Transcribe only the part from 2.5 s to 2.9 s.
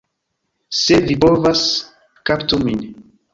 min!